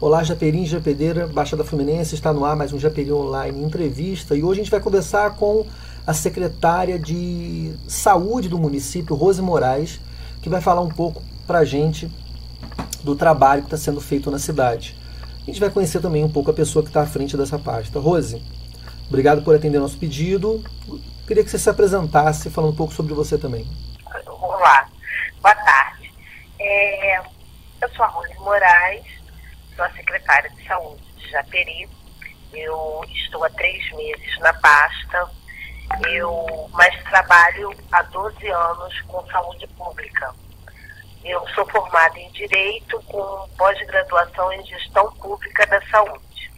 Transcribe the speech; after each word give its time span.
Olá, 0.00 0.24
Japerim, 0.24 0.66
Japedeira, 0.66 1.28
Baixada 1.28 1.62
Fluminense, 1.62 2.16
está 2.16 2.32
no 2.32 2.44
ar 2.44 2.56
mais 2.56 2.72
um 2.72 2.78
Japeri 2.80 3.12
Online 3.12 3.62
entrevista 3.62 4.34
e 4.34 4.42
hoje 4.42 4.60
a 4.60 4.64
gente 4.64 4.70
vai 4.70 4.80
conversar 4.80 5.36
com 5.36 5.64
a 6.04 6.12
secretária 6.12 6.98
de 6.98 7.72
Saúde 7.86 8.48
do 8.48 8.58
município, 8.58 9.14
Rose 9.14 9.40
Moraes, 9.40 10.00
que 10.42 10.48
vai 10.48 10.60
falar 10.60 10.80
um 10.80 10.88
pouco 10.88 11.22
para 11.46 11.60
a 11.60 11.64
gente 11.64 12.10
do 13.04 13.14
trabalho 13.14 13.62
que 13.62 13.68
está 13.68 13.76
sendo 13.76 14.00
feito 14.00 14.32
na 14.32 14.38
cidade. 14.38 14.98
A 15.42 15.46
gente 15.46 15.60
vai 15.60 15.70
conhecer 15.70 16.00
também 16.00 16.24
um 16.24 16.30
pouco 16.30 16.50
a 16.50 16.54
pessoa 16.54 16.82
que 16.82 16.90
está 16.90 17.02
à 17.02 17.06
frente 17.06 17.36
dessa 17.36 17.58
pasta. 17.58 18.00
Rose, 18.00 18.42
obrigado 19.08 19.42
por 19.42 19.54
atender 19.54 19.78
nosso 19.78 19.96
pedido. 19.96 20.62
Queria 21.24 21.44
que 21.44 21.50
você 21.50 21.58
se 21.58 21.70
apresentasse 21.70 22.50
falando 22.50 22.72
um 22.72 22.76
pouco 22.76 22.92
sobre 22.92 23.14
você 23.14 23.38
também. 23.38 23.64
Olá, 24.26 24.88
boa 25.40 25.54
tarde. 25.54 26.12
É, 26.58 27.18
eu 27.20 27.88
sou 27.94 28.04
a 28.04 28.08
Rose 28.08 28.34
Moraes, 28.40 29.23
sou 29.74 29.84
a 29.84 29.90
secretária 29.90 30.50
de 30.50 30.66
saúde 30.66 31.02
de 31.16 31.30
Japeri. 31.30 31.88
Eu 32.52 33.04
estou 33.08 33.44
há 33.44 33.50
três 33.50 33.92
meses 33.92 34.38
na 34.38 34.52
pasta, 34.54 35.28
eu 36.08 36.70
mas 36.72 37.02
trabalho 37.04 37.74
há 37.92 38.02
12 38.02 38.48
anos 38.48 39.00
com 39.02 39.26
saúde 39.26 39.66
pública. 39.68 40.34
Eu 41.24 41.46
sou 41.48 41.66
formada 41.70 42.18
em 42.18 42.30
Direito 42.32 43.00
com 43.04 43.48
pós-graduação 43.56 44.52
em 44.52 44.64
Gestão 44.66 45.10
Pública 45.14 45.66
da 45.66 45.80
Saúde. 45.88 46.52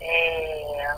É, 0.00 0.96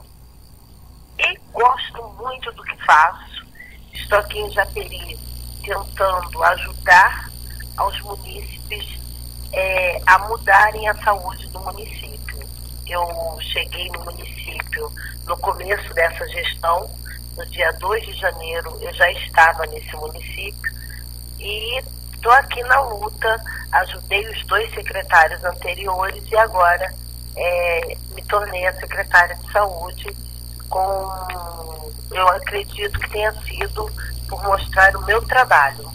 e 1.19 1.39
gosto 1.53 2.03
muito 2.21 2.53
do 2.53 2.63
que 2.63 2.77
faço. 2.85 3.47
Estou 3.93 4.19
aqui 4.19 4.39
em 4.39 4.51
Japeri 4.51 5.19
tentando 5.65 6.45
ajudar 6.45 7.31
aos 7.77 7.99
munícipes 8.03 9.00
é, 9.53 10.01
a 10.07 10.19
mudarem 10.21 10.89
a 10.89 10.95
saúde 11.03 11.47
do 11.49 11.61
município. 11.61 12.39
Eu 12.87 13.39
cheguei 13.41 13.89
no 13.91 14.05
município 14.05 14.93
no 15.27 15.37
começo 15.39 15.95
dessa 15.95 16.27
gestão, 16.29 16.91
no 17.37 17.47
dia 17.47 17.73
2 17.73 18.05
de 18.05 18.13
janeiro 18.15 18.77
eu 18.81 18.93
já 18.93 19.11
estava 19.13 19.65
nesse 19.67 19.95
município 19.97 20.73
e 21.39 21.79
estou 22.13 22.33
aqui 22.33 22.63
na 22.65 22.81
luta, 22.81 23.43
ajudei 23.73 24.29
os 24.29 24.45
dois 24.47 24.73
secretários 24.75 25.43
anteriores 25.45 26.23
e 26.31 26.37
agora 26.37 26.93
é, 27.37 27.97
me 28.15 28.23
tornei 28.23 28.67
a 28.67 28.75
secretária 28.75 29.37
de 29.37 29.53
saúde 29.53 30.17
com, 30.69 30.79
eu 32.11 32.29
acredito 32.29 32.99
que 32.99 33.11
tenha 33.11 33.33
sido 33.43 33.91
por 34.29 34.43
mostrar 34.45 34.95
o 34.97 35.05
meu 35.05 35.21
trabalho. 35.27 35.91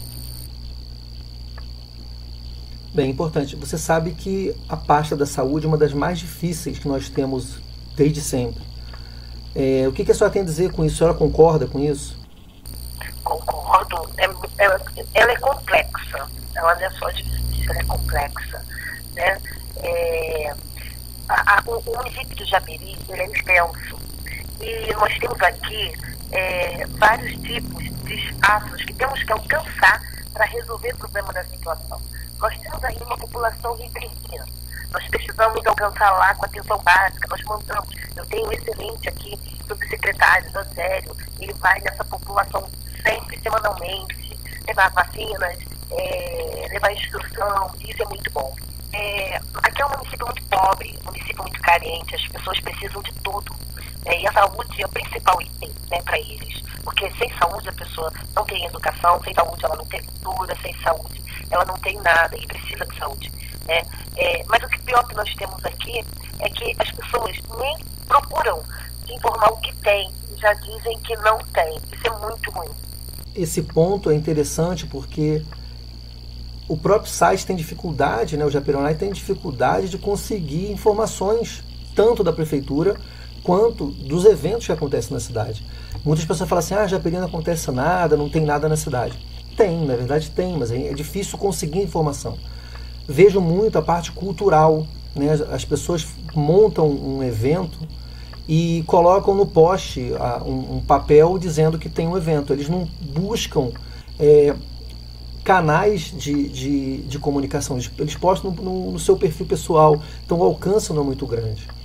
Bem, 2.96 3.10
importante. 3.10 3.54
Você 3.56 3.76
sabe 3.76 4.12
que 4.12 4.58
a 4.70 4.74
pasta 4.74 5.14
da 5.14 5.26
saúde 5.26 5.66
é 5.66 5.68
uma 5.68 5.76
das 5.76 5.92
mais 5.92 6.18
difíceis 6.18 6.78
que 6.78 6.88
nós 6.88 7.10
temos 7.10 7.58
desde 7.94 8.22
sempre. 8.22 8.62
É, 9.54 9.86
o 9.86 9.92
que, 9.92 10.02
que 10.02 10.12
a 10.12 10.14
senhora 10.14 10.32
tem 10.32 10.40
a 10.40 10.44
dizer 10.46 10.72
com 10.72 10.82
isso? 10.82 10.94
A 10.94 10.98
senhora 11.00 11.18
concorda 11.18 11.66
com 11.66 11.78
isso? 11.78 12.18
Concordo. 13.22 14.08
É, 14.16 14.24
ela, 14.56 14.80
ela 15.12 15.30
é 15.30 15.36
complexa. 15.36 16.26
Ela 16.54 16.74
não 16.74 16.82
é 16.86 16.90
só 16.92 17.10
difícil, 17.10 17.70
ela 17.70 17.80
é 17.80 17.84
complexa. 17.84 18.64
Né? 19.14 19.42
É, 19.82 20.54
a, 21.28 21.58
a, 21.58 21.62
o, 21.66 21.78
o 21.78 21.96
município 21.98 22.34
de 22.34 22.46
Japeri 22.46 22.96
ele 23.10 23.20
é 23.20 23.26
extenso. 23.26 23.98
E 24.58 24.94
nós 24.94 25.18
temos 25.18 25.42
aqui 25.42 25.92
é, 26.32 26.86
vários 26.92 27.34
tipos 27.42 27.84
de 28.06 28.14
espaços 28.14 28.82
que 28.86 28.94
temos 28.94 29.22
que 29.22 29.32
alcançar 29.34 30.00
para 30.32 30.46
resolver 30.46 30.94
o 30.94 30.96
problema 30.96 31.30
da 31.34 31.44
situação. 31.44 32.00
Nós 32.38 32.58
temos 32.58 32.84
aí 32.84 32.96
uma 33.02 33.16
população 33.16 33.74
ribeirinha. 33.76 34.44
Nós 34.90 35.06
precisamos 35.08 35.66
alcançar 35.66 36.10
lá 36.12 36.34
com 36.34 36.44
atenção 36.44 36.78
básica. 36.82 37.28
Nós 37.28 37.42
mandamos. 37.44 37.88
Eu 38.14 38.24
tenho 38.26 38.46
um 38.46 38.52
excelente 38.52 39.08
aqui, 39.08 39.38
subsecretário, 39.66 40.50
sério. 40.74 41.16
Ele 41.40 41.52
vai 41.54 41.80
nessa 41.80 42.04
população 42.04 42.68
sempre, 43.02 43.38
semanalmente, 43.40 44.38
levar 44.66 44.90
vacinas, 44.90 45.58
é, 45.90 46.68
levar 46.70 46.92
instrução. 46.92 47.70
Isso 47.80 48.02
é 48.02 48.06
muito 48.06 48.30
bom. 48.32 48.54
É, 48.92 49.36
aqui 49.62 49.82
é 49.82 49.86
um 49.86 49.90
município 49.90 50.26
muito 50.26 50.42
pobre, 50.44 50.98
um 51.02 51.06
município 51.06 51.42
muito 51.42 51.60
carente. 51.60 52.14
As 52.14 52.26
pessoas 52.28 52.60
precisam 52.60 53.02
de 53.02 53.12
tudo. 53.22 53.54
É, 54.04 54.20
e 54.20 54.26
a 54.26 54.32
saúde 54.32 54.82
é 54.82 54.86
o 54.86 54.88
principal 54.90 55.40
item 55.42 55.72
né, 55.90 56.00
para 56.02 56.18
eles. 56.18 56.62
Porque 56.86 57.10
sem 57.18 57.28
saúde 57.36 57.68
a 57.68 57.72
pessoa 57.72 58.12
não 58.36 58.44
tem 58.44 58.64
educação, 58.64 59.20
sem 59.24 59.34
saúde 59.34 59.64
ela 59.64 59.74
não 59.74 59.84
tem 59.86 60.00
cultura, 60.04 60.56
sem 60.62 60.72
saúde 60.82 61.20
ela 61.50 61.64
não 61.64 61.74
tem 61.78 62.00
nada 62.00 62.36
e 62.36 62.46
precisa 62.46 62.86
de 62.86 62.96
saúde. 62.96 63.32
Né? 63.66 63.82
É, 64.16 64.44
mas 64.46 64.62
o 64.62 64.68
que 64.68 64.80
pior 64.82 65.04
que 65.08 65.16
nós 65.16 65.34
temos 65.34 65.64
aqui 65.64 65.98
é 66.38 66.48
que 66.48 66.76
as 66.78 66.90
pessoas 66.92 67.36
nem 67.58 67.76
procuram 68.06 68.62
informar 69.08 69.52
o 69.52 69.56
que 69.56 69.74
tem, 69.76 70.12
já 70.36 70.54
dizem 70.54 70.96
que 71.00 71.16
não 71.16 71.38
tem. 71.52 71.76
Isso 71.92 72.06
é 72.06 72.18
muito 72.18 72.50
ruim. 72.52 72.70
Esse 73.34 73.62
ponto 73.62 74.08
é 74.08 74.14
interessante 74.14 74.86
porque 74.86 75.44
o 76.68 76.76
próprio 76.76 77.10
site 77.10 77.44
tem 77.44 77.56
dificuldade, 77.56 78.36
né, 78.36 78.44
o 78.44 78.50
Japeronai 78.50 78.94
tem 78.94 79.10
dificuldade 79.12 79.88
de 79.88 79.98
conseguir 79.98 80.70
informações 80.70 81.64
tanto 81.96 82.22
da 82.22 82.32
prefeitura 82.32 82.96
quanto 83.46 83.86
dos 83.86 84.24
eventos 84.24 84.66
que 84.66 84.72
acontecem 84.72 85.14
na 85.14 85.20
cidade. 85.20 85.64
Muitas 86.04 86.24
pessoas 86.24 86.48
falam 86.48 86.58
assim, 86.58 86.74
ah, 86.74 86.84
Japeri 86.84 87.16
não 87.16 87.26
acontece 87.26 87.70
nada, 87.70 88.16
não 88.16 88.28
tem 88.28 88.44
nada 88.44 88.68
na 88.68 88.76
cidade. 88.76 89.16
Tem, 89.56 89.86
na 89.86 89.94
verdade 89.94 90.32
tem, 90.32 90.58
mas 90.58 90.72
é 90.72 90.92
difícil 90.92 91.38
conseguir 91.38 91.78
informação. 91.78 92.36
Vejo 93.08 93.40
muito 93.40 93.78
a 93.78 93.82
parte 93.82 94.10
cultural, 94.10 94.84
né? 95.14 95.32
as 95.52 95.64
pessoas 95.64 96.04
montam 96.34 96.88
um 96.88 97.22
evento 97.22 97.78
e 98.48 98.82
colocam 98.88 99.32
no 99.32 99.46
poste 99.46 100.10
um, 100.44 100.80
papel 100.80 101.38
dizendo 101.38 101.78
que 101.78 101.88
tem 101.88 102.08
um 102.08 102.16
evento. 102.16 102.52
Eles 102.52 102.68
não 102.68 102.88
buscam 103.00 103.70
é, 104.18 104.56
canais 105.44 106.12
de, 106.12 106.48
de, 106.48 106.96
de, 107.02 107.18
comunicação, 107.20 107.78
eles 107.96 108.16
postam 108.16 108.50
no, 108.50 108.90
no, 108.90 108.98
seu 108.98 109.16
perfil 109.16 109.46
pessoal, 109.46 110.02
então 110.24 110.38
o 110.38 110.42
alcance 110.42 110.92
não 110.92 111.02
é 111.02 111.04
muito 111.04 111.24
grande. 111.24 111.76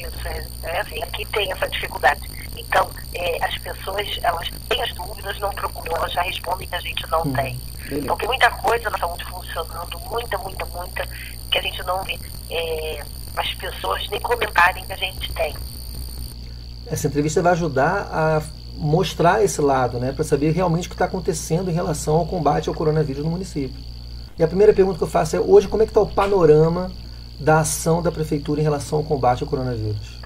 Isso, 0.00 0.28
é, 0.28 0.46
é 0.64 0.80
assim, 0.80 1.02
aqui 1.02 1.24
tem 1.26 1.50
essa 1.52 1.68
dificuldade. 1.68 2.20
Então, 2.56 2.88
é, 3.14 3.44
as 3.44 3.56
pessoas, 3.58 4.06
elas 4.22 4.48
têm 4.68 4.82
as 4.82 4.92
dúvidas, 4.94 5.38
não 5.38 5.50
procuram, 5.50 5.96
elas 5.96 6.12
já 6.12 6.22
respondem 6.22 6.68
que 6.68 6.74
a 6.74 6.80
gente 6.80 7.10
não 7.10 7.22
hum, 7.22 7.32
tem. 7.32 7.60
Beleza. 7.84 8.04
Então, 8.04 8.16
tem 8.16 8.28
muita 8.28 8.50
coisa 8.50 8.90
na 8.90 8.98
saúde 8.98 9.24
funcionando, 9.24 9.98
muita, 10.10 10.38
muita, 10.38 10.64
muita, 10.66 11.08
que 11.50 11.58
a 11.58 11.62
gente 11.62 11.82
não 11.84 12.02
vê 12.04 12.18
é, 12.50 13.04
as 13.36 13.54
pessoas 13.54 14.08
nem 14.10 14.20
comentarem 14.20 14.84
que 14.84 14.92
a 14.92 14.96
gente 14.96 15.32
tem. 15.32 15.54
Essa 16.86 17.06
entrevista 17.06 17.42
vai 17.42 17.52
ajudar 17.52 18.08
a 18.12 18.42
mostrar 18.74 19.42
esse 19.42 19.60
lado, 19.60 19.98
né, 19.98 20.12
para 20.12 20.24
saber 20.24 20.52
realmente 20.52 20.86
o 20.86 20.90
que 20.90 20.94
está 20.94 21.04
acontecendo 21.04 21.70
em 21.70 21.74
relação 21.74 22.16
ao 22.16 22.26
combate 22.26 22.68
ao 22.68 22.74
coronavírus 22.74 23.24
no 23.24 23.30
município. 23.30 23.76
E 24.38 24.42
a 24.42 24.46
primeira 24.46 24.72
pergunta 24.72 24.98
que 24.98 25.04
eu 25.04 25.08
faço 25.08 25.34
é: 25.34 25.40
hoje, 25.40 25.66
como 25.66 25.82
é 25.82 25.86
que 25.86 25.90
está 25.90 26.00
o 26.00 26.06
panorama 26.06 26.92
da 27.38 27.60
ação 27.60 28.02
da 28.02 28.10
prefeitura 28.10 28.60
em 28.60 28.64
relação 28.64 28.98
ao 28.98 29.04
combate 29.04 29.42
ao 29.42 29.48
coronavírus? 29.48 30.18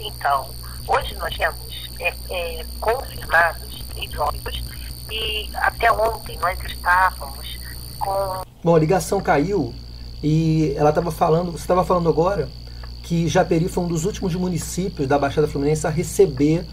Então, 0.00 0.48
hoje 0.86 1.14
nós 1.16 1.36
temos 1.36 1.90
é, 2.00 2.14
é, 2.30 2.66
confirmados 2.80 3.84
três 3.94 4.18
óbitos 4.18 4.62
e 5.10 5.48
até 5.54 5.90
ontem 5.92 6.38
nós 6.38 6.58
estávamos 6.64 7.58
com. 7.98 8.42
Bom, 8.62 8.74
a 8.74 8.78
ligação 8.78 9.20
caiu 9.20 9.74
e 10.22 10.74
ela 10.76 10.90
estava 10.90 11.10
falando, 11.10 11.52
você 11.52 11.58
estava 11.58 11.84
falando 11.84 12.08
agora 12.08 12.48
que 13.02 13.28
Japeri 13.28 13.68
foi 13.68 13.84
um 13.84 13.88
dos 13.88 14.04
últimos 14.04 14.34
municípios 14.34 15.08
da 15.08 15.18
Baixada 15.18 15.48
Fluminense 15.48 15.86
a 15.86 15.90
receber 15.90 16.64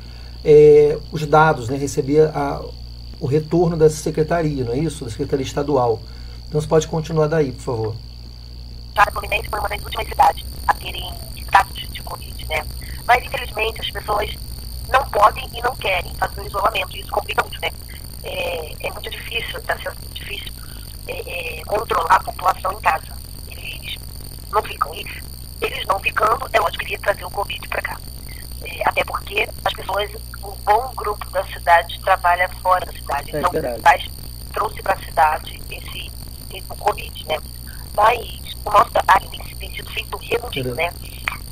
é, 0.43 0.97
os 1.11 1.25
dados, 1.25 1.69
né, 1.69 1.77
receber 1.77 2.29
a, 2.35 2.61
o 3.19 3.25
retorno 3.25 3.77
da 3.77 3.89
secretaria, 3.89 4.63
não 4.63 4.73
é 4.73 4.77
isso? 4.77 5.05
Da 5.05 5.11
secretaria 5.11 5.45
estadual. 5.45 6.01
Então 6.47 6.59
você 6.59 6.67
pode 6.67 6.87
continuar 6.87 7.27
daí, 7.27 7.51
por 7.51 7.61
favor. 7.61 7.95
Baixada 8.95 9.11
Fluminense 9.11 9.49
foi 9.49 9.59
uma 9.59 9.67
das 9.67 9.83
últimas 9.83 10.07
cidades 10.07 10.45
a 10.67 10.73
terem 10.75 11.13
casos 11.51 11.89
de 11.91 12.01
Covid, 12.01 12.45
né? 12.47 12.65
Mas 13.05 13.25
infelizmente 13.25 13.81
as 13.81 13.91
pessoas 13.91 14.33
não 14.89 15.03
podem 15.09 15.49
e 15.53 15.61
não 15.61 15.75
querem 15.75 16.15
fazer 16.15 16.41
o 16.41 16.47
isolamento. 16.47 16.97
Isso 16.97 17.11
complica 17.11 17.43
muito, 17.43 17.59
né? 17.59 17.69
É, 18.23 18.87
é 18.87 18.91
muito 18.91 19.09
difícil, 19.09 19.59
está 19.59 19.77
sendo 19.77 19.95
difícil 20.13 20.51
é, 21.07 21.59
é, 21.59 21.63
controlar 21.65 22.15
a 22.15 22.23
população 22.23 22.71
em 22.71 22.81
casa. 22.81 23.17
Eles 23.49 23.97
não 24.49 24.63
ficam. 24.63 24.95
E 24.95 25.05
eles 25.61 25.85
não 25.87 25.99
ficando, 25.99 26.49
é 26.53 26.59
lógico 26.59 26.79
que 26.79 26.85
iria 26.85 26.99
trazer 26.99 27.25
o 27.25 27.31
Covid 27.31 27.67
para 27.67 27.81
cá. 27.81 27.99
É, 28.63 28.87
até 28.87 29.03
porque 29.03 29.47
as 29.65 29.73
pessoas, 29.73 30.09
um 30.41 30.55
bom 30.63 30.93
grupo 30.95 31.29
da 31.31 31.45
cidade 31.47 31.99
trabalha 31.99 32.47
fora 32.61 32.85
da 32.85 32.93
cidade. 32.93 33.35
É 33.35 33.39
então, 33.39 33.51
verdade. 33.51 34.09
trouxe 34.53 34.81
para 34.81 34.93
a 34.93 35.03
cidade 35.03 35.61
esse, 35.69 36.11
esse, 36.49 36.65
o 36.69 36.75
Covid, 36.77 37.25
né? 37.27 37.37
Mas 37.95 38.55
o 38.65 38.71
nosso 38.71 38.91
trabalho 38.91 39.29
tem, 39.29 39.71
sido 39.71 39.89
feito 39.91 40.17
redondinho, 40.17 40.75
né? 40.75 40.93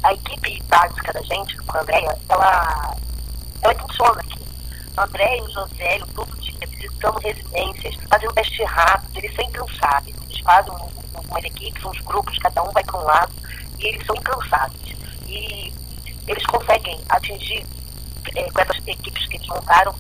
A 0.04 0.14
equipe 0.14 0.62
básica 0.68 1.14
da 1.14 1.22
gente, 1.22 1.56
com 1.58 1.78
a 1.78 1.82
Andréia, 1.82 2.18
ela, 2.30 2.98
ela 3.62 3.76
funciona 3.76 4.20
aqui. 4.20 4.40
A 4.98 5.04
Andréia 5.04 5.38
e 5.38 5.42
o 5.42 5.52
José, 5.52 6.00
todo 6.14 6.42
dia, 6.42 6.68
visitando 6.68 7.20
residências, 7.20 7.96
fazendo 8.10 8.34
teste 8.34 8.64
rápido, 8.64 9.18
eles 9.18 9.54
não 9.54 9.68
sabem. 9.80 10.14
eles 10.24 10.40
fazem 10.42 10.74
umas 11.30 11.44
equipes, 11.44 11.84
uns 11.86 12.00
grupos, 12.02 12.38
cada 12.40 12.64
um 12.64 12.72
vai 12.72 12.84
para 12.84 13.00
um 13.00 13.04
lado, 13.04 13.34
e 13.80 13.88
eles 13.88 14.06
são 14.06 14.16
incansáveis. 14.16 14.96
E 15.28 15.74
eles 16.28 16.46
conseguem 16.48 17.00
atingir, 17.10 17.66
é, 18.36 18.52
com 18.52 18.62
essas 18.62 18.88
equipes 18.88 19.28
que 19.28 19.38
eles 19.38 19.48
montaram, 19.48 19.96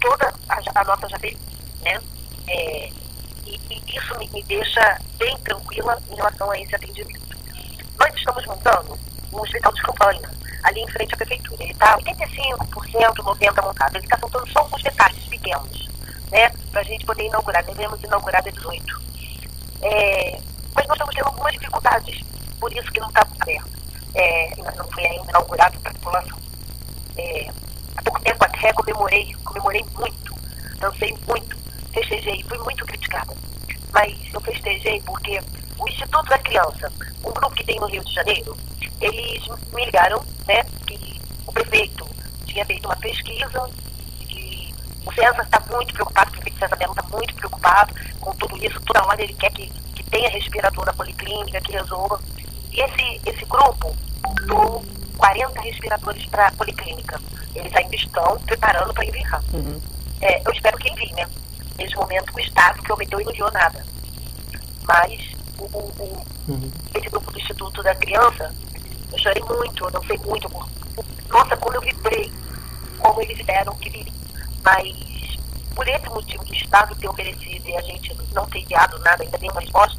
toda 0.00 0.32
a, 0.48 0.80
a 0.80 0.84
nossa 0.84 1.08
Japeri, 1.08 1.38
né? 1.82 2.00
É, 2.48 2.90
e, 3.50 3.74
e, 3.74 3.96
isso 3.96 4.18
me, 4.18 4.28
me, 4.30 4.42
deixa 4.44 4.98
bem 5.18 5.36
tranquila 5.38 6.00
em 6.10 6.14
relação 6.14 6.50
a 6.50 6.58
esse 6.58 6.74
atendimento. 6.74 7.36
Nós 7.98 8.14
estamos 8.14 8.46
montando 8.46 8.98
um 9.32 9.40
hospital 9.40 9.72
de 9.72 9.82
campanha 9.82 10.30
ali 10.62 10.80
em 10.80 10.88
frente 10.88 11.14
à 11.14 11.16
prefeitura. 11.16 11.62
Ele 11.62 11.72
está 11.72 11.98
85%, 11.98 13.14
90% 13.16 13.62
montado. 13.64 13.96
Ele 13.96 14.04
está 14.04 14.18
faltando 14.18 14.48
só 14.50 14.60
alguns 14.60 14.82
detalhes 14.82 15.24
pequenos, 15.26 15.88
né? 16.30 16.50
Para 16.70 16.80
a 16.80 16.84
gente 16.84 17.04
poder 17.04 17.24
inaugurar. 17.24 17.64
Devemos 17.64 18.02
inaugurar 18.02 18.42
dia 18.42 18.52
18. 18.52 19.00
É, 19.82 20.40
mas 20.74 20.86
nós 20.86 20.96
estamos 20.96 21.14
tendo 21.14 21.26
algumas 21.26 21.52
dificuldades, 21.54 22.20
por 22.58 22.72
isso 22.72 22.90
que 22.92 23.00
não 23.00 23.08
está 23.08 23.22
aberto. 23.22 23.70
É, 24.14 24.54
não 24.76 24.88
foi 24.88 25.06
ainda 25.06 25.30
inaugurado 25.30 25.78
para 25.80 25.90
a 25.90 25.94
população. 25.94 26.38
É, 27.16 27.50
há 27.96 28.02
pouco 28.02 28.20
tempo 28.20 28.44
até 28.44 28.72
comemorei, 28.72 29.34
comemorei 29.44 29.84
muito, 29.96 30.34
dancei 30.78 31.16
muito, 31.26 31.56
festejei, 31.92 32.42
fui 32.48 32.58
muito 32.58 32.84
criticada. 32.86 33.34
Mas 33.92 34.16
eu 34.32 34.40
festejei 34.40 35.00
porque 35.02 35.40
o 35.78 35.88
Instituto 35.88 36.28
da 36.28 36.38
Criança, 36.38 36.92
um 37.24 37.32
grupo 37.32 37.54
que 37.54 37.64
tem 37.64 37.78
no 37.80 37.86
Rio 37.86 38.04
de 38.04 38.14
Janeiro, 38.14 38.56
eles 39.00 39.48
me 39.72 39.84
ligaram, 39.84 40.24
né, 40.46 40.62
que 40.86 41.20
o 41.46 41.52
prefeito 41.52 42.06
tinha 42.46 42.64
feito 42.64 42.86
uma 42.86 42.96
pesquisa 42.96 43.70
e 44.28 44.74
o 45.06 45.12
César 45.12 45.42
está 45.42 45.60
muito 45.70 45.92
preocupado, 45.94 46.30
o 46.30 46.32
prefeito 46.32 46.58
César 46.58 46.76
Belo 46.76 46.92
está 46.92 47.02
muito 47.08 47.34
preocupado 47.34 47.94
com 48.20 48.34
tudo 48.36 48.56
isso, 48.64 48.80
toda 48.82 49.06
hora 49.06 49.22
ele 49.22 49.34
quer 49.34 49.50
que, 49.52 49.66
que 49.94 50.02
tenha 50.04 50.28
respirador 50.30 50.84
na 50.84 50.92
policlínica, 50.92 51.60
que 51.60 51.72
resolva. 51.72 52.20
E 52.72 52.80
esse, 52.80 53.20
esse 53.26 53.44
grupo 53.46 53.96
doou 54.46 54.84
40 55.16 55.60
respiradores 55.60 56.26
para 56.26 56.48
a 56.48 56.52
policlínica. 56.52 57.20
Eles 57.54 57.74
ainda 57.74 57.94
estão 57.94 58.38
preparando 58.40 58.92
para 58.94 59.04
enviar. 59.04 59.42
Uhum. 59.52 59.80
É, 60.20 60.40
eu 60.46 60.52
espero 60.52 60.78
que 60.78 60.88
envie, 60.88 61.12
né? 61.14 61.26
Nesse 61.80 61.96
momento, 61.96 62.30
o 62.34 62.40
Estado 62.40 62.82
prometeu 62.82 63.20
e 63.20 63.24
não 63.24 63.32
enviou 63.32 63.50
nada. 63.52 63.84
Mas 64.82 65.32
o, 65.58 65.64
o, 65.64 66.26
uhum. 66.46 66.70
esse 66.94 67.08
grupo 67.08 67.32
do 67.32 67.38
Instituto 67.40 67.82
da 67.82 67.94
Criança 67.94 68.54
eu 69.12 69.18
chorei 69.18 69.42
muito, 69.42 69.84
eu 69.84 69.90
dancei 69.90 70.18
muito. 70.18 70.48
Por... 70.50 70.68
Nossa, 71.28 71.56
como 71.56 71.74
eu 71.74 71.80
vibrei, 71.80 72.30
como 72.98 73.22
eles 73.22 73.44
deram 73.46 73.74
que 73.76 73.88
viriam. 73.88 74.14
Mas 74.62 75.38
por 75.74 75.88
esse 75.88 76.08
motivo 76.10 76.44
do 76.44 76.54
Estado 76.54 76.94
ter 76.96 77.08
oferecido 77.08 77.66
e 77.66 77.76
a 77.76 77.80
gente 77.80 78.14
não 78.34 78.46
ter 78.46 78.58
enviado 78.58 78.98
nada, 78.98 79.22
ainda 79.22 79.38
nenhuma 79.38 79.60
resposta, 79.60 79.98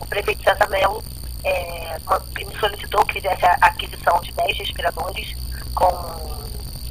o 0.00 0.06
prefeito 0.06 0.42
César 0.42 0.68
Melo 0.68 1.02
é, 1.44 1.96
me 2.36 2.58
solicitou 2.58 3.04
que 3.06 3.14
fizesse 3.14 3.44
a 3.44 3.52
aquisição 3.60 4.20
de 4.20 4.32
10 4.32 4.58
respiradores 4.58 5.36
com 5.74 5.86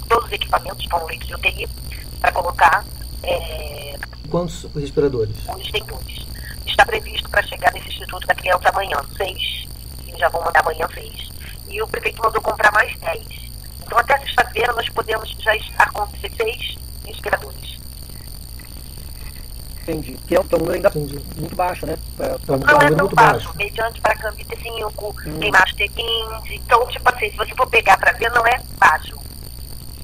todos 0.07 0.25
os 0.25 0.31
equipamentos 0.31 0.85
para 0.85 1.03
um 1.03 1.07
leito 1.07 1.27
de 1.27 1.35
UTI 1.35 1.67
para 2.21 2.31
colocar. 2.31 2.85
É, 3.23 3.99
Quantos 4.33 4.65
respiradores? 4.73 5.35
Tem 5.71 5.83
dois. 5.85 6.25
Está 6.65 6.83
previsto 6.87 7.29
para 7.29 7.43
chegar 7.43 7.71
nesse 7.71 7.89
Instituto 7.89 8.25
da 8.25 8.33
Criança 8.33 8.67
amanhã, 8.69 8.97
seis. 9.15 9.67
Eles 10.07 10.19
já 10.19 10.27
vão 10.29 10.43
mandar 10.43 10.61
amanhã 10.61 10.87
seis 10.91 11.29
e 11.69 11.79
o 11.79 11.87
prefeito 11.87 12.19
mandou 12.19 12.41
comprar 12.41 12.71
mais 12.71 12.97
10. 12.97 13.27
Então, 13.85 13.95
até 13.95 14.17
sexta-feira, 14.17 14.73
nós 14.73 14.89
podemos 14.89 15.29
já 15.39 15.55
estar 15.55 15.91
com 15.91 16.07
16 16.07 16.79
respiradores. 17.05 17.79
Entendi. 19.83 20.17
Que 20.27 20.35
é 20.35 20.39
um 20.39 20.45
número 20.51 20.73
ainda 20.73 20.89
Entendi. 20.89 21.19
muito 21.37 21.55
baixo, 21.55 21.85
né? 21.85 21.95
É, 22.19 22.25
é 22.25 22.51
um 22.53 22.57
não 22.57 22.81
é 22.81 22.89
tão 22.89 23.07
baixo. 23.09 23.45
baixo. 23.45 23.53
Mediante 23.55 24.01
para 24.01 24.15
Cambi 24.15 24.45
ter 24.45 24.57
5, 24.57 25.15
hum. 25.27 25.39
tem 25.39 25.51
mais 25.51 25.71
ter 25.73 25.89
15. 25.89 26.55
Então, 26.55 26.87
tipo 26.87 27.07
assim, 27.07 27.29
se 27.29 27.37
você 27.37 27.53
for 27.53 27.69
pegar 27.69 27.99
para 27.99 28.13
ver, 28.13 28.31
não 28.31 28.47
é 28.47 28.59
baixo. 28.79 29.15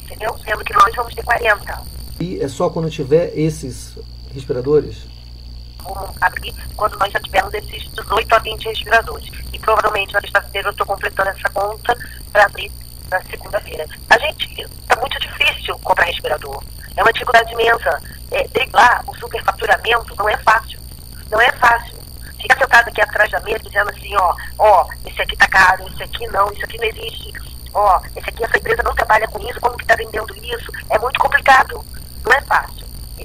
Entendeu? 0.04 0.38
Sendo 0.46 0.64
que 0.64 0.74
nós 0.74 0.96
vamos 0.96 1.16
ter 1.16 1.24
40. 1.24 1.82
E 2.20 2.40
é 2.42 2.48
só 2.50 2.70
quando 2.70 2.90
tiver 2.90 3.32
esses 3.34 3.98
respiradores? 4.34 5.06
Vamos 5.84 6.16
abrir 6.22 6.54
quando 6.76 6.98
nós 6.98 7.12
já 7.12 7.20
tivermos 7.20 7.54
esses 7.54 7.90
18 7.92 8.36
a 8.36 8.40
20 8.40 8.66
respiradores 8.66 9.40
provavelmente 9.70 10.14
na 10.14 10.22
sexta-feira 10.22 10.68
eu 10.68 10.72
estou 10.72 10.86
completando 10.86 11.30
essa 11.30 11.50
conta 11.50 11.96
para 12.32 12.46
abrir 12.46 12.72
na 13.12 13.22
segunda-feira. 13.22 13.86
A 14.10 14.18
gente, 14.18 14.62
está 14.62 14.96
muito 14.96 15.20
difícil 15.20 15.78
comprar 15.80 16.06
respirador. 16.06 16.64
É 16.96 17.04
uma 17.04 17.14
dificuldade 17.14 17.54
imensa. 17.54 18.02
É, 18.32 18.48
driblar 18.48 19.04
o 19.08 19.16
superfaturamento 19.16 20.16
não 20.18 20.28
é 20.28 20.38
fácil. 20.38 20.80
Não 21.30 21.40
é 21.40 21.52
fácil. 21.54 22.00
Ficar 22.42 22.58
sentado 22.58 22.88
aqui 22.88 23.02
atrás 23.02 23.30
da 23.32 23.40
mesa 23.42 23.60
dizendo 23.60 23.90
assim, 23.90 24.16
ó, 24.16 24.36
ó, 24.58 24.88
esse 25.06 25.22
aqui 25.22 25.36
tá 25.38 25.48
caro, 25.48 25.88
esse 25.88 26.04
aqui 26.04 26.26
não, 26.28 26.52
isso 26.52 26.64
aqui 26.64 26.78
não 26.78 26.86
existe. 26.86 27.34
Ó, 27.74 28.02
esse 28.16 28.30
aqui, 28.30 28.44
essa 28.44 28.58
empresa 28.58 28.84
não 28.84 28.96
trabalha 28.96 29.28
com 29.28 29.40
isso, 29.48 29.60
como 29.60 29.78
que 29.78 29.86
tá 29.86 29.96
vendendo 29.96 30.34
isso? 30.38 30.72
É 30.90 30.98
muito 30.98 31.20
complicado. 31.20 31.86
Não 32.26 32.34
é 32.34 32.42
fácil. 32.42 32.79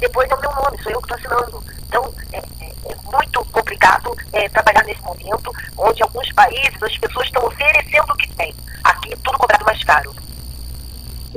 Depois 0.04 0.30
é 0.30 0.34
o 0.34 0.40
meu 0.40 0.54
nome, 0.54 0.82
sou 0.82 0.92
eu 0.92 1.00
que 1.00 1.14
estou 1.14 1.32
assinando. 1.32 1.64
Então, 1.88 2.14
é, 2.30 2.36
é 2.36 2.94
muito 3.10 3.42
complicado 3.46 4.14
é, 4.34 4.46
trabalhar 4.50 4.84
nesse 4.84 5.00
momento, 5.00 5.50
onde 5.78 6.02
alguns 6.02 6.30
países 6.32 6.82
as 6.82 6.98
pessoas 6.98 7.26
estão 7.26 7.46
oferecendo 7.46 8.12
o 8.12 8.16
que 8.16 8.28
tem. 8.34 8.54
Aqui 8.84 9.14
é 9.14 9.16
tudo 9.16 9.38
cobrado 9.38 9.64
mais 9.64 9.82
caro. 9.82 10.14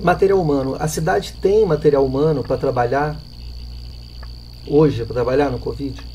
Material 0.02 0.42
humano. 0.42 0.76
A 0.82 0.88
cidade 0.90 1.32
tem 1.42 1.66
material 1.66 2.06
humano 2.06 2.44
para 2.44 2.58
trabalhar 2.58 3.16
hoje, 4.68 5.06
para 5.06 5.14
trabalhar 5.14 5.50
no 5.50 5.60
Covid? 5.60 6.06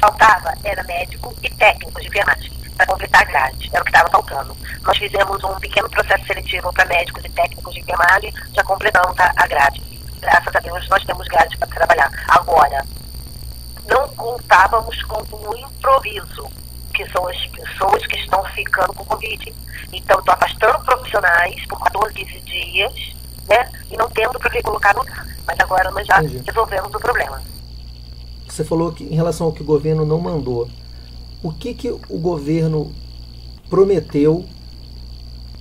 Faltava 0.00 0.54
era 0.64 0.82
médico 0.84 1.34
e 1.42 1.50
técnico 1.50 2.00
de 2.00 2.06
enfermagem 2.06 2.50
para 2.78 2.86
completar 2.86 3.20
a 3.20 3.24
grade. 3.26 3.68
Era 3.70 3.82
o 3.82 3.84
que 3.84 3.90
estava 3.90 4.10
faltando. 4.10 4.56
Nós 4.82 4.96
fizemos 4.96 5.44
um 5.44 5.54
pequeno 5.60 5.90
processo 5.90 6.24
seletivo 6.26 6.72
para 6.72 6.86
médicos 6.86 7.22
e 7.26 7.28
técnicos 7.28 7.74
de 7.74 7.80
enfermagem, 7.80 8.32
já 8.54 8.64
completamos 8.64 9.14
a 9.18 9.46
grade. 9.46 9.93
Graças 10.24 10.56
a 10.56 10.60
Deus 10.60 10.88
nós 10.88 11.04
temos 11.04 11.28
grade 11.28 11.56
para 11.58 11.68
trabalhar. 11.68 12.10
Agora, 12.28 12.82
não 13.86 14.08
contávamos 14.16 15.02
com 15.02 15.22
o 15.36 15.54
improviso, 15.54 16.48
que 16.94 17.06
são 17.10 17.28
as 17.28 17.46
pessoas 17.48 18.06
que 18.06 18.16
estão 18.16 18.42
ficando 18.46 18.94
com 18.94 19.04
Covid. 19.04 19.54
Então, 19.92 20.18
estou 20.18 20.34
afastando 20.34 20.82
profissionais 20.82 21.66
por 21.66 21.78
14 21.80 22.14
dias, 22.40 22.94
né? 23.46 23.70
E 23.90 23.96
não 23.98 24.08
tendo 24.08 24.38
para 24.38 24.62
colocar 24.62 24.94
no 24.94 25.00
lugar. 25.00 25.26
Mas 25.46 25.60
agora 25.60 25.90
nós 25.90 26.06
já 26.06 26.22
Entendi. 26.22 26.42
resolvemos 26.46 26.94
o 26.94 26.98
problema. 26.98 27.42
Você 28.48 28.64
falou 28.64 28.92
que 28.92 29.04
em 29.04 29.14
relação 29.14 29.48
ao 29.48 29.52
que 29.52 29.60
o 29.60 29.66
governo 29.66 30.06
não 30.06 30.20
mandou, 30.20 30.70
o 31.42 31.52
que, 31.52 31.74
que 31.74 31.90
o 31.90 32.18
governo 32.18 32.94
prometeu 33.68 34.46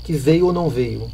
que 0.06 0.14
veio 0.14 0.46
ou 0.46 0.54
não 0.54 0.70
veio? 0.70 1.12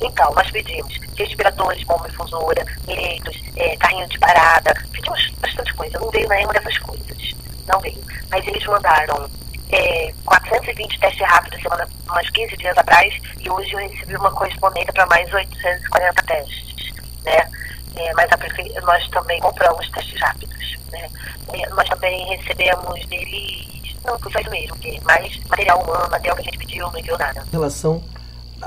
Então, 0.00 0.32
nós 0.34 0.50
pedimos 0.50 0.94
respiradores, 1.16 1.82
bomba 1.84 2.08
infusora, 2.08 2.64
leitos, 2.86 3.36
é, 3.56 3.76
carrinho 3.76 4.08
de 4.08 4.18
parada, 4.18 4.74
pedimos 4.92 5.30
bastante 5.40 5.74
coisa. 5.74 5.98
Não 5.98 6.10
veio 6.10 6.28
nenhuma 6.28 6.52
dessas 6.52 6.78
coisas. 6.78 7.34
Não 7.66 7.80
veio. 7.80 8.02
Mas 8.30 8.46
eles 8.46 8.64
mandaram 8.66 9.28
é, 9.70 10.12
420 10.24 11.00
testes 11.00 11.26
rápidos 11.26 11.60
semana, 11.62 11.88
umas 12.08 12.30
15 12.30 12.56
dias 12.56 12.78
atrás, 12.78 13.14
e 13.40 13.50
hoje 13.50 13.72
eu 13.72 13.78
recebi 13.78 14.16
uma 14.16 14.30
correspondência 14.30 14.92
para 14.92 15.06
mais 15.06 15.32
840 15.32 16.22
testes. 16.22 16.94
Né? 17.24 17.50
É, 17.96 18.12
mas 18.14 18.28
prefe... 18.30 18.72
nós 18.80 19.08
também 19.08 19.40
compramos 19.40 19.90
testes 19.90 20.20
rápidos. 20.20 20.76
Né? 20.92 21.10
É, 21.52 21.68
nós 21.70 21.88
também 21.88 22.36
recebemos 22.36 23.04
deles, 23.06 23.96
não, 24.04 24.18
foi 24.18 24.40
isso 24.40 24.50
mesmo, 24.50 24.76
mais 25.02 25.44
material 25.44 25.82
humano, 25.82 26.10
material 26.10 26.36
que 26.36 26.42
a 26.42 26.44
gente 26.44 26.58
pediu, 26.58 26.90
não 26.90 26.98
enviou 26.98 27.18
nada. 27.18 27.44
Em 27.48 27.52
relação 27.52 28.02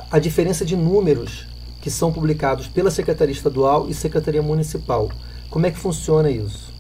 a 0.10 0.20
diferença 0.20 0.66
de 0.66 0.76
números 0.76 1.48
que 1.82 1.90
são 1.90 2.12
publicados 2.12 2.68
pela 2.68 2.92
Secretaria 2.92 3.34
Estadual 3.34 3.90
e 3.90 3.94
Secretaria 3.94 4.42
Municipal. 4.42 5.10
Como 5.50 5.66
é 5.66 5.72
que 5.72 5.78
funciona 5.78 6.30
isso? 6.30 6.72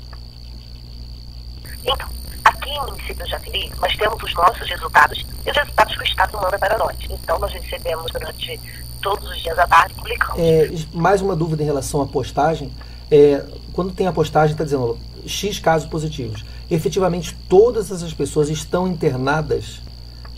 Então, 1.83 2.07
aqui 2.45 2.73
no 2.75 2.85
município 2.87 3.25
de 3.25 3.31
Japeri, 3.31 3.71
nós 3.81 3.95
temos 3.97 4.21
os 4.23 4.33
nossos 4.33 4.69
resultados 4.69 5.25
e 5.45 5.49
os 5.49 5.57
resultados 5.57 5.95
que 5.95 6.01
o 6.01 6.05
Estado 6.05 6.37
manda 6.39 6.57
para 6.59 6.77
nós. 6.77 6.95
Então, 7.09 7.39
nós 7.39 7.51
recebemos 7.51 8.11
durante 8.11 8.59
todos 9.01 9.27
os 9.29 9.41
dias 9.41 9.57
à 9.57 9.67
tarde 9.67 9.93
publicamos. 9.95 10.39
É, 10.39 10.71
mais 10.93 11.21
uma 11.21 11.35
dúvida 11.35 11.63
em 11.63 11.65
relação 11.65 12.01
à 12.01 12.05
postagem. 12.05 12.71
É, 13.09 13.43
quando 13.73 13.91
tem 13.91 14.07
a 14.07 14.11
postagem, 14.11 14.53
está 14.53 14.63
dizendo 14.63 14.97
X 15.25 15.59
casos 15.59 15.89
positivos. 15.89 16.45
Efetivamente, 16.69 17.35
todas 17.49 17.91
essas 17.91 18.13
pessoas 18.13 18.49
estão 18.49 18.87
internadas 18.87 19.81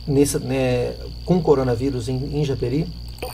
nesse, 0.07 0.39
né, 0.39 0.93
com 1.25 1.41
coronavírus 1.41 2.09
em, 2.09 2.41
em 2.41 2.43
Japeri? 2.43 2.87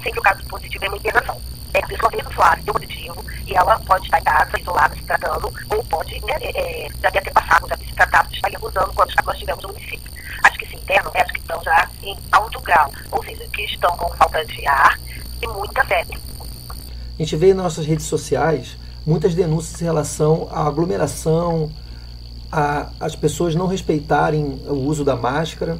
Sempre 0.03 0.19
o 0.19 0.23
caso 0.23 0.43
positivo 0.45 0.85
é 0.85 0.87
uma 0.87 0.97
internação. 0.97 1.37
É, 1.73 1.79
a 1.83 1.87
pessoa 1.87 2.11
mesmo 2.11 2.31
falar 2.31 2.59
deu 2.63 2.73
positivo 2.73 3.25
e 3.47 3.55
ela 3.55 3.79
pode 3.79 4.05
estar 4.05 4.19
em 4.19 4.23
casa, 4.23 4.59
isolada, 4.59 4.95
se 4.95 5.03
tratando, 5.03 5.51
ou 5.69 5.83
pode 5.85 6.13
né, 6.25 6.37
é, 6.41 6.85
é 6.85 6.89
já 7.01 7.11
ter 7.11 7.31
passado, 7.31 7.67
já 7.67 7.77
ter 7.77 7.85
se 7.85 7.93
tratado, 7.93 8.33
estar 8.33 8.55
abusando 8.55 8.93
quando 8.93 9.09
nós 9.25 9.35
estivermos 9.35 9.63
no 9.63 9.69
município. 9.69 10.11
Acho 10.43 10.59
que 10.59 10.67
se 10.67 10.75
internam 10.75 11.11
é 11.15 11.21
as 11.21 11.31
que 11.31 11.39
estão 11.39 11.63
já 11.63 11.89
em 12.03 12.17
alto 12.31 12.61
grau, 12.61 12.91
ou 13.11 13.23
seja, 13.23 13.45
que 13.53 13.61
estão 13.63 13.95
com 13.97 14.09
falta 14.15 14.45
de 14.45 14.67
ar 14.67 14.99
e 15.41 15.47
muita 15.47 15.83
febre. 15.85 16.17
A 16.39 17.21
gente 17.21 17.35
vê 17.35 17.51
em 17.51 17.53
nossas 17.53 17.85
redes 17.85 18.05
sociais 18.05 18.77
muitas 19.05 19.33
denúncias 19.35 19.81
em 19.81 19.85
relação 19.85 20.47
à 20.51 20.67
aglomeração, 20.67 21.71
a, 22.51 22.89
as 22.99 23.15
pessoas 23.15 23.55
não 23.55 23.67
respeitarem 23.67 24.61
o 24.67 24.73
uso 24.73 25.03
da 25.03 25.15
máscara, 25.15 25.77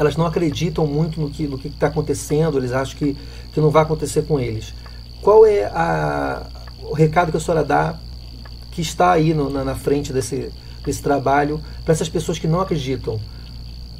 elas 0.00 0.16
não 0.16 0.24
acreditam 0.24 0.86
muito 0.86 1.20
no 1.20 1.28
que 1.28 1.46
no 1.46 1.60
está 1.62 1.88
acontecendo, 1.88 2.56
eles 2.56 2.72
acham 2.72 2.96
que, 2.96 3.14
que 3.52 3.60
não 3.60 3.68
vai 3.68 3.82
acontecer 3.82 4.22
com 4.22 4.40
eles. 4.40 4.72
Qual 5.20 5.44
é 5.44 5.66
a, 5.66 6.46
o 6.84 6.94
recado 6.94 7.30
que 7.30 7.36
a 7.36 7.40
senhora 7.40 7.62
dá, 7.62 7.98
que 8.72 8.80
está 8.80 9.12
aí 9.12 9.34
no, 9.34 9.50
na, 9.50 9.62
na 9.62 9.74
frente 9.74 10.10
desse, 10.10 10.50
desse 10.82 11.02
trabalho, 11.02 11.60
para 11.84 11.92
essas 11.92 12.08
pessoas 12.08 12.38
que 12.38 12.48
não 12.48 12.62
acreditam 12.62 13.20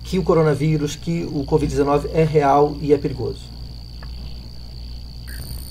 que 0.02 0.18
o 0.18 0.22
coronavírus, 0.22 0.96
que 0.96 1.24
o 1.24 1.44
Covid-19 1.44 2.08
é 2.14 2.24
real 2.24 2.78
e 2.80 2.94
é 2.94 2.96
perigoso? 2.96 3.42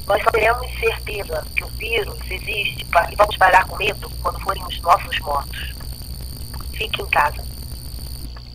Nós 0.06 0.22
teremos 0.32 0.68
certeza 0.80 1.44
que 1.56 1.64
o 1.64 1.68
vírus 1.70 2.20
existe 2.30 2.86
e 3.12 3.16
vamos 3.16 3.36
parar 3.36 3.66
com 3.66 3.78
medo 3.78 4.08
quando 4.22 4.40
forem 4.42 4.64
os 4.64 4.80
nossos 4.82 5.20
mortos. 5.22 5.74
Fique 6.74 7.02
em 7.02 7.06
casa. 7.08 7.44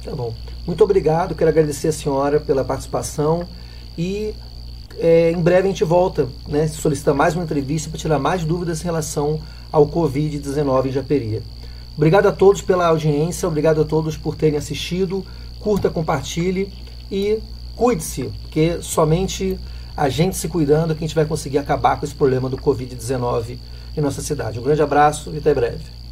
Tá 0.04 0.14
bom. 0.14 0.34
Muito 0.66 0.84
obrigado. 0.84 1.34
Quero 1.34 1.49
agradecer 1.49 1.88
a 1.88 1.92
senhora 1.92 2.38
pela 2.38 2.62
participação 2.62 3.49
e 3.96 4.34
é, 4.99 5.30
em 5.30 5.40
breve 5.40 5.66
a 5.66 5.70
gente 5.70 5.82
volta, 5.82 6.28
né, 6.46 6.68
solicitar 6.68 7.14
mais 7.14 7.34
uma 7.34 7.42
entrevista 7.42 7.88
para 7.88 7.99
tirar 7.99 8.18
mais 8.18 8.44
dúvidas 8.44 8.82
em 8.82 8.84
relação 8.84 9.40
ao 9.73 9.87
Covid-19 9.88 10.87
em 10.87 10.92
Japeria. 10.92 11.42
Obrigado 11.96 12.26
a 12.26 12.32
todos 12.32 12.61
pela 12.61 12.87
audiência, 12.87 13.49
obrigado 13.49 13.80
a 13.80 13.84
todos 13.84 14.16
por 14.16 14.37
terem 14.37 14.58
assistido. 14.58 15.25
Curta, 15.58 15.88
compartilhe 15.88 16.70
e 17.11 17.38
cuide-se, 17.75 18.25
porque 18.42 18.82
somente 18.82 19.58
a 19.96 20.11
gente 20.11 20.37
se 20.37 20.49
cuidando 20.49 20.94
que 20.94 21.02
a 21.02 21.06
gente 21.06 21.14
vai 21.14 21.25
conseguir 21.25 21.56
acabar 21.56 21.99
com 21.99 22.04
esse 22.04 22.14
problema 22.14 22.50
do 22.50 22.58
Covid-19 22.58 23.56
em 23.96 24.00
nossa 24.02 24.20
cidade. 24.20 24.58
Um 24.58 24.62
grande 24.62 24.82
abraço 24.82 25.30
e 25.32 25.38
até 25.38 25.54
breve. 25.54 26.03